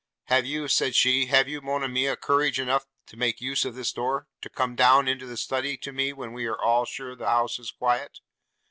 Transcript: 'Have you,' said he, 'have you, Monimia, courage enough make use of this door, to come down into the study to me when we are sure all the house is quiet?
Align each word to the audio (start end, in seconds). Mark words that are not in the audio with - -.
'Have 0.29 0.47
you,' 0.47 0.67
said 0.67 0.95
he, 0.95 1.27
'have 1.27 1.47
you, 1.47 1.61
Monimia, 1.61 2.15
courage 2.15 2.59
enough 2.59 2.87
make 3.13 3.39
use 3.39 3.65
of 3.65 3.75
this 3.75 3.93
door, 3.93 4.27
to 4.41 4.49
come 4.49 4.75
down 4.75 5.07
into 5.07 5.27
the 5.27 5.37
study 5.37 5.77
to 5.77 5.91
me 5.91 6.11
when 6.11 6.33
we 6.33 6.45
are 6.47 6.57
sure 6.87 7.09
all 7.11 7.15
the 7.15 7.27
house 7.29 7.59
is 7.59 7.69
quiet? 7.69 8.19